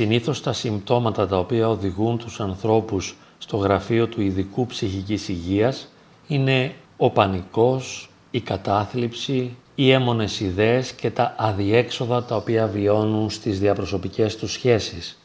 Συνήθως 0.00 0.42
τα 0.42 0.52
συμπτώματα 0.52 1.26
τα 1.26 1.38
οποία 1.38 1.68
οδηγούν 1.68 2.18
τους 2.18 2.40
ανθρώπους 2.40 3.16
στο 3.38 3.56
γραφείο 3.56 4.06
του 4.06 4.20
ειδικού 4.20 4.66
ψυχικής 4.66 5.28
υγείας 5.28 5.88
είναι 6.26 6.74
ο 6.96 7.10
πανικός, 7.10 8.10
η 8.30 8.40
κατάθλιψη, 8.40 9.56
οι 9.74 9.90
έμονες 9.90 10.40
ιδέες 10.40 10.92
και 10.92 11.10
τα 11.10 11.34
αδιέξοδα 11.38 12.24
τα 12.24 12.36
οποία 12.36 12.66
βιώνουν 12.66 13.30
στις 13.30 13.60
διαπροσωπικές 13.60 14.36
τους 14.36 14.52
σχέσεις. 14.52 15.18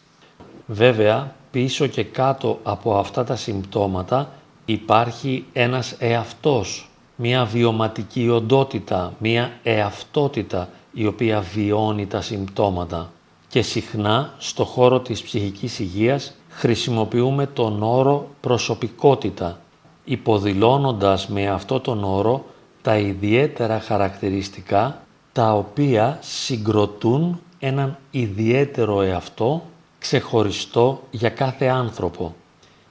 Βέβαια, 0.65 1.35
πίσω 1.51 1.87
και 1.87 2.03
κάτω 2.03 2.59
από 2.63 2.97
αυτά 2.97 3.23
τα 3.23 3.35
συμπτώματα 3.35 4.31
υπάρχει 4.65 5.45
ένας 5.53 5.95
εαυτός, 5.99 6.89
μια 7.15 7.45
βιωματική 7.45 8.29
οντότητα, 8.29 9.13
μια 9.19 9.51
εαυτότητα 9.63 10.69
η 10.93 11.05
οποία 11.05 11.41
βιώνει 11.41 12.07
τα 12.07 12.21
συμπτώματα. 12.21 13.09
Και 13.47 13.61
συχνά 13.61 14.33
στο 14.37 14.63
χώρο 14.65 14.99
της 14.99 15.21
ψυχικής 15.21 15.79
υγείας 15.79 16.33
χρησιμοποιούμε 16.49 17.45
τον 17.45 17.83
όρο 17.83 18.27
προσωπικότητα, 18.41 19.59
υποδηλώνοντας 20.05 21.27
με 21.27 21.47
αυτό 21.47 21.79
τον 21.79 22.03
όρο 22.03 22.45
τα 22.81 22.97
ιδιαίτερα 22.97 23.79
χαρακτηριστικά 23.79 25.01
τα 25.31 25.53
οποία 25.53 26.17
συγκροτούν 26.21 27.39
έναν 27.59 27.97
ιδιαίτερο 28.11 29.01
εαυτό 29.01 29.61
ξεχωριστό 29.99 31.01
για 31.11 31.29
κάθε 31.29 31.67
άνθρωπο. 31.67 32.35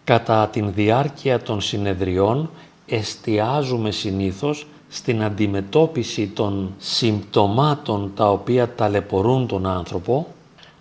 Κατά 0.05 0.49
την 0.49 0.73
διάρκεια 0.73 1.43
των 1.43 1.61
συνεδριών 1.61 2.51
εστιάζουμε 2.87 3.91
συνήθως 3.91 4.67
στην 4.89 5.23
αντιμετώπιση 5.23 6.27
των 6.27 6.75
συμπτωμάτων 6.79 8.13
τα 8.17 8.31
οποία 8.31 8.75
ταλαιπωρούν 8.75 9.47
τον 9.47 9.67
άνθρωπο, 9.67 10.27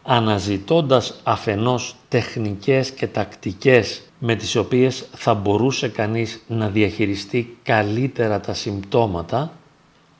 αναζητώντας 0.04 1.20
αφενός 1.24 1.96
τεχνικές 2.08 2.92
και 2.92 3.08
τακτικές 3.08 4.02
με 4.20 4.36
τις 4.36 4.56
οποίες 4.56 5.06
θα 5.16 5.34
μπορούσε 5.34 5.88
κανείς 5.88 6.44
να 6.48 6.68
διαχειριστεί 6.68 7.58
καλύτερα 7.64 8.40
τα 8.40 8.54
συμπτώματα, 8.54 9.52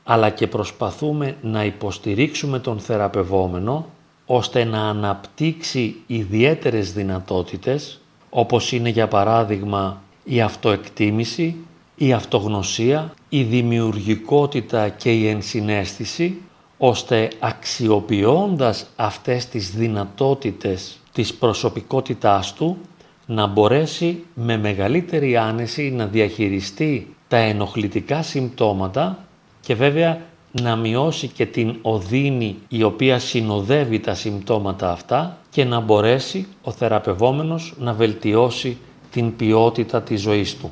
αλλά 0.04 0.30
και 0.30 0.46
προσπαθούμε 0.46 1.36
να 1.42 1.64
υποστηρίξουμε 1.64 2.58
τον 2.58 2.78
θεραπευόμενο 2.78 3.86
ώστε 4.26 4.64
να 4.64 4.88
αναπτύξει 4.88 5.96
ιδιαίτερες 6.06 6.92
δυνατότητες, 6.92 8.00
όπως 8.30 8.72
είναι 8.72 8.88
για 8.88 9.08
παράδειγμα 9.08 10.02
η 10.24 10.40
αυτοεκτίμηση, 10.40 11.56
η 11.96 12.12
αυτογνωσία, 12.12 13.14
η 13.28 13.42
δημιουργικότητα 13.42 14.88
και 14.88 15.12
η 15.12 15.28
ενσυναίσθηση, 15.28 16.40
ώστε 16.78 17.28
αξιοποιώντας 17.38 18.86
αυτές 18.96 19.46
τις 19.46 19.70
δυνατότητες 19.70 20.98
της 21.12 21.34
προσωπικότητάς 21.34 22.54
του, 22.54 22.76
να 23.26 23.46
μπορέσει 23.46 24.24
με 24.34 24.58
μεγαλύτερη 24.58 25.36
άνεση 25.36 25.90
να 25.90 26.06
διαχειριστεί 26.06 27.14
τα 27.28 27.36
ενοχλητικά 27.36 28.22
συμπτώματα 28.22 29.18
και 29.60 29.74
βέβαια 29.74 30.20
να 30.62 30.76
μειώσει 30.76 31.28
και 31.28 31.46
την 31.46 31.76
οδύνη 31.82 32.56
η 32.68 32.82
οποία 32.82 33.18
συνοδεύει 33.18 34.00
τα 34.00 34.14
συμπτώματα 34.14 34.90
αυτά 34.90 35.38
και 35.50 35.64
να 35.64 35.80
μπορέσει 35.80 36.46
ο 36.62 36.70
θεραπευόμενος 36.70 37.74
να 37.78 37.92
βελτιώσει 37.92 38.76
την 39.10 39.36
ποιότητα 39.36 40.02
της 40.02 40.20
ζωής 40.20 40.56
του. 40.56 40.70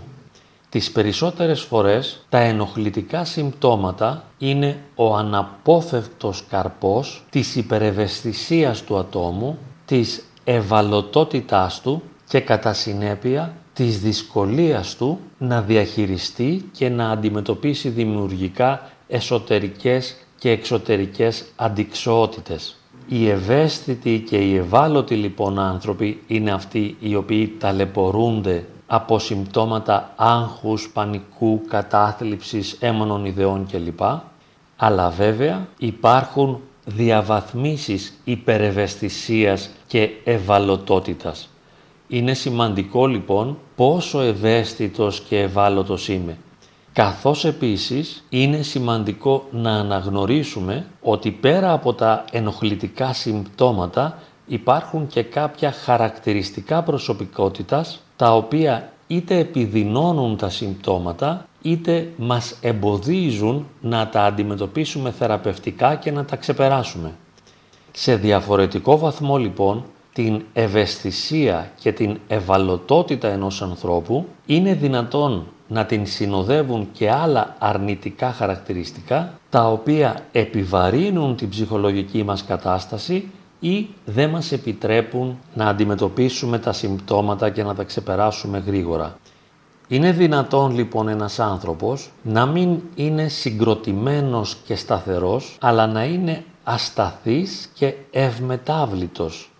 Τις 0.72 0.90
περισσότερες 0.90 1.60
φορές 1.60 2.24
τα 2.28 2.38
ενοχλητικά 2.38 3.24
συμπτώματα 3.24 4.24
είναι 4.38 4.78
ο 4.94 5.16
αναπόφευκτος 5.16 6.44
καρπός 6.48 7.24
της 7.30 7.56
υπερευαισθησίας 7.56 8.82
του 8.82 8.96
ατόμου, 8.98 9.58
της 9.84 10.24
ευαλωτότητάς 10.44 11.80
του 11.80 12.02
και 12.28 12.40
κατά 12.40 12.72
συνέπεια 12.72 13.54
της 13.72 14.00
δυσκολίας 14.00 14.96
του 14.96 15.18
να 15.38 15.62
διαχειριστεί 15.62 16.70
και 16.72 16.88
να 16.88 17.10
αντιμετωπίσει 17.10 17.88
δημιουργικά 17.88 18.90
εσωτερικές 19.08 20.16
και 20.38 20.50
εξωτερικές 20.50 21.44
αντικσότητες. 21.56 22.76
Οι 23.08 23.28
ευαίσθητοι 23.28 24.24
και 24.28 24.36
οι 24.36 24.56
ευάλωτοι 24.56 25.14
λοιπόν 25.14 25.58
άνθρωποι 25.58 26.22
είναι 26.26 26.50
αυτοί 26.52 26.96
οι 27.00 27.14
οποίοι 27.14 27.56
ταλαιπωρούνται 27.58 28.66
από 28.94 29.18
συμπτώματα 29.18 30.12
άγχους, 30.16 30.90
πανικού, 30.92 31.60
κατάθλιψης, 31.68 32.76
έμονων 32.80 33.24
ιδεών 33.24 33.66
κλπ. 33.66 34.00
Αλλά 34.76 35.10
βέβαια 35.10 35.66
υπάρχουν 35.78 36.60
διαβαθμίσεις 36.84 38.20
υπερευαισθησίας 38.24 39.70
και 39.86 40.10
ευαλωτότητας. 40.24 41.48
Είναι 42.08 42.34
σημαντικό 42.34 43.06
λοιπόν 43.06 43.58
πόσο 43.76 44.20
ευαίσθητος 44.20 45.20
και 45.20 45.38
ευάλωτος 45.38 46.08
είμαι. 46.08 46.38
Καθώς 46.92 47.44
επίσης 47.44 48.24
είναι 48.28 48.62
σημαντικό 48.62 49.46
να 49.50 49.72
αναγνωρίσουμε 49.72 50.86
ότι 51.00 51.30
πέρα 51.30 51.72
από 51.72 51.94
τα 51.94 52.24
ενοχλητικά 52.30 53.12
συμπτώματα 53.12 54.18
υπάρχουν 54.46 55.06
και 55.06 55.22
κάποια 55.22 55.72
χαρακτηριστικά 55.72 56.82
προσωπικότητας 56.82 58.01
τα 58.16 58.34
οποία 58.36 58.92
είτε 59.06 59.38
επιδεινώνουν 59.38 60.36
τα 60.36 60.48
συμπτώματα 60.48 61.46
είτε 61.62 62.08
μας 62.16 62.56
εμποδίζουν 62.60 63.66
να 63.80 64.08
τα 64.08 64.24
αντιμετωπίσουμε 64.24 65.10
θεραπευτικά 65.10 65.94
και 65.94 66.10
να 66.10 66.24
τα 66.24 66.36
ξεπεράσουμε. 66.36 67.12
Σε 67.92 68.16
διαφορετικό 68.16 68.98
βαθμό 68.98 69.36
λοιπόν 69.36 69.84
την 70.12 70.42
ευαισθησία 70.52 71.72
και 71.80 71.92
την 71.92 72.18
ευαλωτότητα 72.28 73.28
ενός 73.28 73.62
ανθρώπου 73.62 74.26
είναι 74.46 74.74
δυνατόν 74.74 75.46
να 75.68 75.84
την 75.84 76.06
συνοδεύουν 76.06 76.88
και 76.92 77.10
άλλα 77.10 77.56
αρνητικά 77.58 78.32
χαρακτηριστικά 78.32 79.38
τα 79.50 79.70
οποία 79.70 80.16
επιβαρύνουν 80.32 81.36
την 81.36 81.48
ψυχολογική 81.48 82.22
μας 82.22 82.44
κατάσταση 82.44 83.28
ή 83.64 83.88
δεν 84.04 84.30
μας 84.30 84.52
επιτρέπουν 84.52 85.38
να 85.54 85.66
αντιμετωπίσουμε 85.66 86.58
τα 86.58 86.72
συμπτώματα 86.72 87.50
και 87.50 87.62
να 87.62 87.74
τα 87.74 87.84
ξεπεράσουμε 87.84 88.58
γρήγορα. 88.58 89.16
Είναι 89.88 90.12
δυνατόν 90.12 90.74
λοιπόν 90.74 91.08
ένας 91.08 91.38
άνθρωπος 91.38 92.10
να 92.22 92.46
μην 92.46 92.80
είναι 92.94 93.28
συγκροτημένος 93.28 94.56
και 94.66 94.76
σταθερός, 94.76 95.56
αλλά 95.60 95.86
να 95.86 96.04
είναι 96.04 96.44
ασταθής 96.62 97.70
και 97.74 97.94
ευμετάβλητος. 98.10 99.50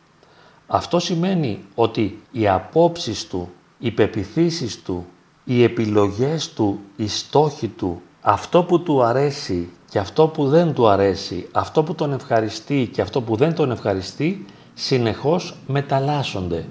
Αυτό 0.67 0.99
σημαίνει 0.99 1.65
ότι 1.75 2.23
οι 2.33 2.49
απόψεις 2.49 3.27
του, 3.27 3.49
οι 3.79 3.91
πεπιθήσεις 3.91 4.83
του, 4.83 5.07
οι 5.45 5.63
επιλογές 5.63 6.53
του, 6.53 6.81
οι 6.97 7.09
στόχοι 7.09 7.69
του, 7.69 8.03
αυτό 8.23 8.63
που 8.63 8.83
του 8.83 9.03
αρέσει 9.03 9.69
και 9.91 9.99
αυτό 9.99 10.27
που 10.29 10.49
δεν 10.49 10.73
του 10.73 10.89
αρέσει, 10.89 11.49
αυτό 11.53 11.83
που 11.83 11.95
τον 11.95 12.13
ευχαριστεί 12.13 12.91
και 12.93 13.01
αυτό 13.01 13.21
που 13.21 13.37
δεν 13.37 13.55
τον 13.55 13.71
ευχαριστεί, 13.71 14.47
συνεχώς 14.75 15.57
μεταλλάσσονται. 15.67 16.65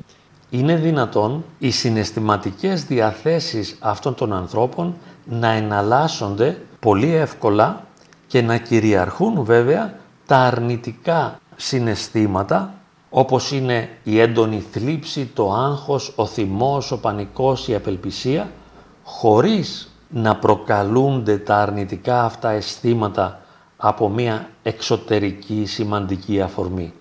Είναι 0.50 0.76
δυνατόν 0.76 1.44
οι 1.60 1.72
συναισθηματικές 1.72 2.84
διαθέσεις 2.84 3.78
αυτών 3.80 4.16
των 4.16 4.34
ανθρώπων 4.34 4.96
να 5.26 5.52
εναλλάσσονται 5.52 6.62
πολύ 6.80 7.14
εύκολα 7.14 7.86
και 8.28 8.42
να 8.42 8.58
κυριαρχούν 8.58 9.44
βέβαια 9.44 9.94
τα 10.26 10.38
αρνητικά 10.38 11.40
συναισθήματα 11.56 12.74
όπως 13.10 13.52
είναι 13.52 13.90
η 14.04 14.20
έντονη 14.20 14.66
θλίψη, 14.72 15.32
το 15.34 15.54
άγχος, 15.54 16.14
ο 16.16 16.26
θυμός, 16.26 16.92
ο 16.92 17.00
πανικός, 17.00 17.68
η 17.68 17.76
απελπισία, 17.76 18.52
χωρίς 19.04 19.91
να 20.12 20.36
προκαλούνται 20.36 21.38
τα 21.38 21.58
αρνητικά 21.58 22.24
αυτά 22.24 22.50
αισθήματα 22.50 23.42
από 23.78 24.10
μια 24.10 24.50
εξωτερική 24.64 25.66
σημαντική 25.66 26.42
αφορμή. 26.42 26.94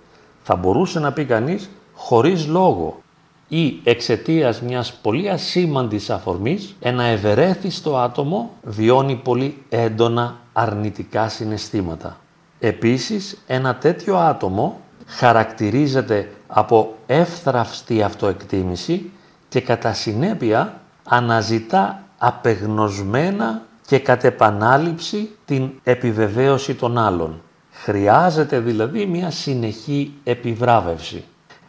Θα 0.42 0.56
μπορούσε 0.56 1.00
να 1.00 1.12
πει 1.12 1.24
κανείς 1.24 1.70
χωρίς 1.94 2.46
λόγο 2.46 3.02
ή 3.48 3.80
εξαιτίας 3.84 4.60
μιας 4.60 4.92
πολύ 4.92 5.30
ασήμαντης 5.30 6.10
αφορμής 6.10 6.76
ένα 6.80 7.04
ευερέθιστο 7.04 7.96
άτομο 7.96 8.50
βιώνει 8.62 9.16
πολύ 9.16 9.62
έντονα 9.68 10.36
αρνητικά 10.52 11.28
συναισθήματα. 11.28 12.16
Επίσης 12.58 13.42
ένα 13.46 13.74
τέτοιο 13.74 14.16
άτομο 14.16 14.80
χαρακτηρίζεται 15.06 16.32
από 16.46 16.94
εύθραυστη 17.06 18.02
αυτοεκτίμηση 18.02 19.10
και 19.48 19.60
κατά 19.60 19.92
συνέπεια 19.92 20.80
αναζητά 21.04 22.02
απεγνωσμένα 22.22 23.62
και 23.86 23.98
κατ' 23.98 24.24
επανάληψη 24.24 25.30
την 25.44 25.70
επιβεβαίωση 25.82 26.74
των 26.74 26.98
άλλων. 26.98 27.42
Χρειάζεται 27.70 28.60
δηλαδή 28.60 29.06
μια 29.06 29.30
συνεχή 29.30 30.14
επιβράβευση. 30.24 31.24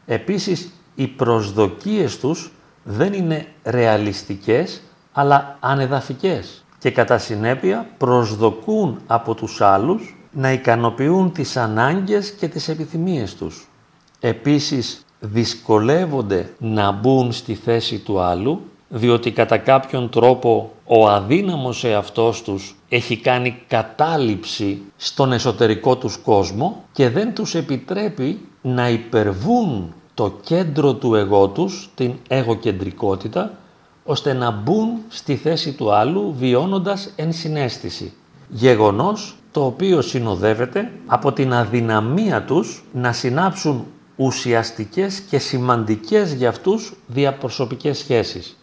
Επίσης, 0.06 0.72
οι 0.96 1.08
προσδοκίες 1.08 2.20
τους 2.20 2.52
δεν 2.84 3.14
είναι 3.14 3.48
ρεαλιστικές, 3.64 4.82
αλλά 5.12 5.58
ανεδαφικές 5.60 6.64
και 6.80 6.92
κατά 6.92 7.18
συνέπεια 7.18 7.88
προσδοκούν 7.98 9.02
από 9.08 9.34
τους 9.34 9.62
άλλους 9.62 10.18
να 10.32 10.52
ικανοποιούν 10.52 11.32
τις 11.32 11.58
ανάγκες 11.58 12.32
και 12.32 12.48
τις 12.48 12.68
επιθυμίες 12.68 13.36
τους. 13.36 13.68
επίσης 14.20 15.06
δυσκολεύονται 15.20 16.54
να 16.60 16.92
μπουν 16.92 17.32
στη 17.32 17.56
θέση 17.56 18.00
του 18.00 18.20
άλλου 18.20 18.71
διότι 18.94 19.32
κατά 19.32 19.58
κάποιον 19.58 20.10
τρόπο 20.10 20.72
ο 20.86 21.08
αδύναμος 21.08 21.84
εαυτός 21.84 22.42
τους 22.42 22.76
έχει 22.90 23.18
κάνει 23.18 23.62
κατάληψη 23.68 24.82
στον 24.98 25.32
εσωτερικό 25.32 25.96
τους 25.96 26.18
κόσμο 26.18 26.84
και 26.92 27.10
δεν 27.10 27.34
τους 27.34 27.56
επιτρέπει 27.56 28.40
να 28.62 28.90
υπερβούν 28.90 29.94
το 30.14 30.34
κέντρο 30.44 30.94
του 30.94 31.16
εγώ 31.16 31.48
τους, 31.48 31.90
την 31.96 32.14
εγωκεντρικότητα, 32.28 33.52
ώστε 34.04 34.34
να 34.34 34.52
μπουν 34.52 34.90
στη 35.08 35.36
θέση 35.36 35.74
του 35.74 35.94
άλλου 35.94 36.34
βιώνοντας 36.38 37.14
ενσυναίσθηση. 37.16 38.14
Γεγονός 38.50 39.36
το 39.52 39.66
οποίο 39.66 40.02
συνοδεύεται 40.02 40.92
από 41.06 41.32
την 41.32 41.54
αδυναμία 41.54 42.44
τους 42.44 42.84
να 42.94 43.12
συνάψουν 43.12 43.86
ουσιαστικές 44.16 45.20
και 45.20 45.38
σημαντικές 45.38 46.34
για 46.34 46.50
αυτούς 46.50 46.94
διαπροσωπικές 47.08 47.98
σχέσεις. 47.98 48.56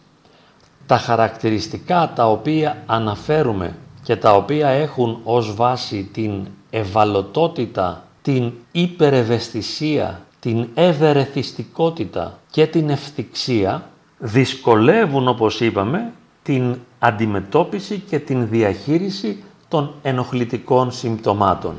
Τα 0.89 0.97
χαρακτηριστικά 0.97 2.11
τα 2.15 2.29
οποία 2.29 2.83
αναφέρουμε 2.85 3.75
και 4.03 4.15
τα 4.15 4.35
οποία 4.35 4.67
έχουν 4.67 5.19
ως 5.23 5.55
βάση 5.55 6.09
την 6.13 6.47
ευαλωτότητα, 6.69 8.03
την 8.21 8.51
υπερευαισθησία, 8.71 10.21
την 10.39 10.67
ευερεθιστικότητα 10.73 12.39
και 12.51 12.67
την 12.67 12.89
ευθυξία 12.89 13.89
δυσκολεύουν 14.17 15.27
όπως 15.27 15.59
είπαμε 15.59 16.11
την 16.43 16.77
αντιμετώπιση 16.99 18.03
και 18.09 18.19
την 18.19 18.47
διαχείριση 18.47 19.43
των 19.67 19.93
ενοχλητικών 20.01 20.91
συμπτωμάτων. 20.91 21.75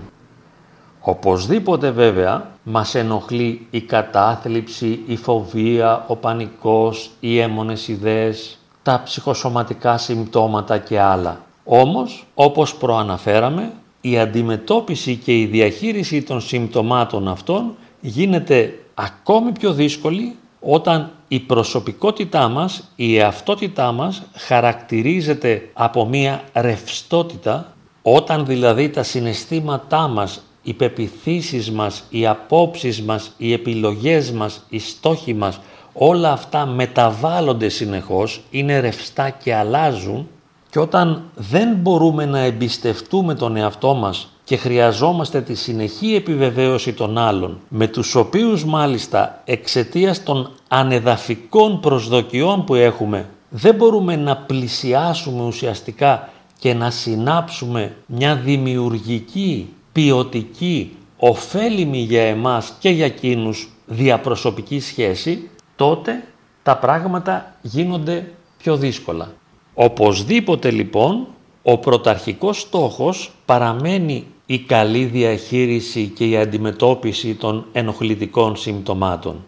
Οπωσδήποτε 1.01 1.91
βέβαια 1.91 2.51
μας 2.63 2.95
ενοχλεί 2.95 3.67
η 3.71 3.81
κατάθλιψη, 3.81 5.03
η 5.07 5.17
φοβία, 5.17 6.05
ο 6.09 6.17
πανικός, 6.17 7.11
οι 7.21 7.39
έμονες 7.39 7.89
ιδέες, 7.89 8.60
τα 8.83 9.03
ψυχοσωματικά 9.05 9.99
συμπτώματα 9.99 10.79
και 10.79 11.01
άλλα. 11.01 11.45
Όμως, 11.65 12.27
όπως 12.35 12.75
προαναφέραμε, 12.75 13.73
η 14.01 14.19
αντιμετώπιση 14.19 15.17
και 15.17 15.39
η 15.39 15.45
διαχείριση 15.47 16.23
των 16.23 16.41
συμπτωμάτων 16.41 17.29
αυτών 17.29 17.77
γίνεται 18.01 18.79
ακόμη 18.95 19.53
πιο 19.53 19.73
δύσκολη 19.73 20.37
όταν 20.61 21.11
η 21.29 21.41
προσωπικότητά 21.41 22.49
μας, 22.49 22.91
η 22.97 23.17
εαυτότητά 23.17 23.93
μας 23.93 24.23
χαρακτηρίζεται 24.35 25.71
από 25.73 26.07
μία 26.07 26.43
ρευστότητα, 26.53 27.75
όταν 28.03 28.47
δηλαδή 28.47 28.89
τα 28.89 29.03
συναισθήματά 29.03 30.09
μας, 30.09 30.43
οι 30.63 30.75
πεπιθήσεις 30.75 31.71
μας, 31.71 32.05
οι 32.11 32.27
απόψεις 32.27 33.03
μας, 33.03 33.33
οι 33.37 33.53
επιλογές 33.53 34.31
μας, 34.31 34.65
οι 34.69 34.79
στόχοι 34.79 35.35
μας, 35.35 35.61
όλα 35.93 36.33
αυτά 36.33 36.67
μεταβάλλονται 36.67 37.69
συνεχώς, 37.69 38.43
είναι 38.51 38.81
ρευστά 38.81 39.31
και 39.31 39.55
αλλάζουν 39.55 40.29
και 40.71 40.79
όταν 40.79 41.23
δεν 41.35 41.75
μπορούμε 41.75 42.25
να 42.25 42.39
εμπιστευτούμε 42.39 43.35
τον 43.35 43.57
εαυτό 43.57 43.95
μας 43.95 44.29
και 44.45 44.57
χρειαζόμαστε 44.57 45.41
τη 45.41 45.55
συνεχή 45.55 46.15
επιβεβαίωση 46.15 46.93
των 46.93 47.19
άλλων, 47.19 47.59
με 47.69 47.87
τους 47.87 48.15
οποίους 48.15 48.65
μάλιστα 48.65 49.43
εξαιτίας 49.45 50.23
των 50.23 50.51
ανεδαφικών 50.69 51.81
προσδοκιών 51.81 52.65
που 52.65 52.75
έχουμε, 52.75 53.29
δεν 53.49 53.75
μπορούμε 53.75 54.17
να 54.17 54.37
πλησιάσουμε 54.37 55.43
ουσιαστικά 55.47 56.29
και 56.59 56.75
να 56.75 56.91
συνάψουμε 56.91 57.97
μια 58.07 58.37
δημιουργική, 58.37 59.69
ποιοτική, 59.93 60.97
ωφέλιμη 61.17 61.99
για 61.99 62.23
εμάς 62.23 62.73
και 62.79 62.91
για 62.91 63.05
εκείνους 63.05 63.69
διαπροσωπική 63.87 64.81
σχέση, 64.81 65.50
τότε 65.81 66.23
τα 66.63 66.77
πράγματα 66.77 67.55
γίνονται 67.63 68.33
πιο 68.59 68.77
δύσκολα. 68.77 69.33
Οπωσδήποτε 69.75 70.71
λοιπόν 70.71 71.27
ο 71.63 71.79
πρωταρχικός 71.79 72.61
στόχος 72.61 73.33
παραμένει 73.45 74.27
η 74.47 74.59
καλή 74.59 75.05
διαχείριση 75.05 76.07
και 76.07 76.29
η 76.29 76.37
αντιμετώπιση 76.37 77.35
των 77.35 77.67
ενοχλητικών 77.73 78.57
συμπτωμάτων. 78.57 79.45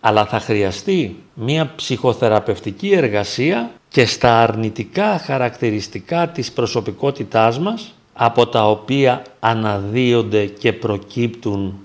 Αλλά 0.00 0.26
θα 0.26 0.40
χρειαστεί 0.40 1.22
μία 1.34 1.72
ψυχοθεραπευτική 1.76 2.92
εργασία 2.92 3.70
και 3.88 4.06
στα 4.06 4.42
αρνητικά 4.42 5.18
χαρακτηριστικά 5.18 6.28
της 6.28 6.52
προσωπικότητάς 6.52 7.58
μας, 7.58 7.94
από 8.12 8.46
τα 8.46 8.70
οποία 8.70 9.22
αναδύονται 9.40 10.46
και 10.46 10.72
προκύπτουν 10.72 11.78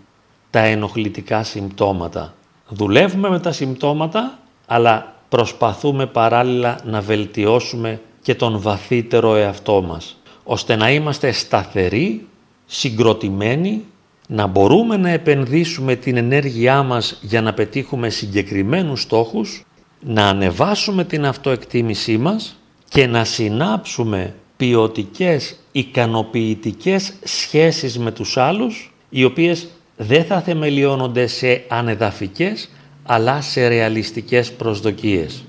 τα 0.50 0.60
ενοχλητικά 0.60 1.44
συμπτώματα. 1.44 2.34
Δουλεύουμε 2.70 3.30
με 3.30 3.40
τα 3.40 3.52
συμπτώματα, 3.52 4.40
αλλά 4.66 5.16
προσπαθούμε 5.30 6.06
παράλληλα 6.06 6.80
να 6.84 7.02
βελτιώσουμε 7.02 8.02
και 8.22 8.36
τον 8.36 8.60
βαθύτερο 8.62 9.36
εαυτό 9.36 9.82
μας, 9.82 10.22
ώστε 10.44 10.76
να 10.76 10.92
είμαστε 10.92 11.32
σταθεροί, 11.32 12.28
συγκροτημένοι, 12.66 13.84
να 14.28 14.48
μπορούμε 14.48 14.98
να 14.98 15.10
επενδύσουμε 15.10 15.96
την 15.96 16.18
ενέργειά 16.18 16.84
μας 16.84 17.20
για 17.22 17.42
να 17.42 17.54
πετύχουμε 17.54 18.10
συγκεκριμένους 18.10 19.02
στόχους, 19.02 19.66
να 20.00 20.28
ανεβάσουμε 20.28 21.04
την 21.04 21.26
αυτοεκτίμησή 21.26 22.18
μας 22.18 22.60
και 22.90 23.08
να 23.08 23.24
συνάψουμε 23.24 24.36
ποιοτικές, 24.58 25.60
ικανοποιητικές 25.72 27.14
σχέσεις 27.24 28.00
με 28.00 28.12
τους 28.12 28.38
άλλους, 28.38 28.94
οι 29.10 29.24
οποίες 29.24 29.68
δεν 30.02 30.24
θα 30.26 30.42
θεμελιώνονται 30.42 31.28
σε 31.28 31.64
ανεδαφικές, 31.68 32.70
αλλά 33.04 33.42
σε 33.42 33.68
ρεαλιστικές 33.68 34.52
προσδοκίες. 34.54 35.44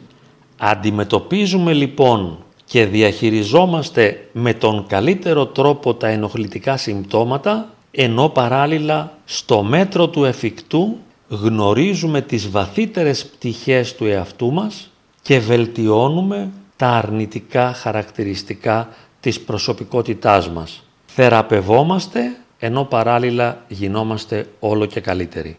Αντιμετωπίζουμε 0.58 1.72
λοιπόν 1.72 2.38
και 2.64 2.86
διαχειριζόμαστε 2.86 4.28
με 4.32 4.54
τον 4.54 4.86
καλύτερο 4.86 5.46
τρόπο 5.46 5.94
τα 5.94 6.08
ενοχλητικά 6.08 6.76
συμπτώματα, 6.76 7.74
ενώ 7.90 8.28
παράλληλα 8.28 9.12
στο 9.24 9.62
μέτρο 9.62 10.08
του 10.08 10.24
εφικτού 10.24 10.96
γνωρίζουμε 11.28 12.20
τις 12.20 12.50
βαθύτερες 12.50 13.26
πτυχές 13.26 13.94
του 13.94 14.06
εαυτού 14.06 14.52
μας 14.52 14.90
και 15.22 15.38
βελτιώνουμε 15.38 16.50
τα 16.76 16.88
αρνητικά 16.88 17.72
χαρακτηριστικά 17.72 18.88
της 19.20 19.40
προσωπικότητάς 19.40 20.50
μας. 20.50 20.82
Θεραπευόμαστε 21.06 22.36
ενώ 22.60 22.84
παράλληλα 22.84 23.64
γινόμαστε 23.68 24.46
όλο 24.58 24.86
και 24.86 25.00
καλύτεροι. 25.00 25.56